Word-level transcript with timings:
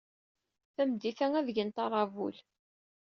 Tameddit-a, 0.75 1.27
ad 1.39 1.43
d-gent 1.45 1.77
aṛabul. 1.85 2.35